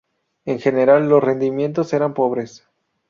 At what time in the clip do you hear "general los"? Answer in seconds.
0.57-1.23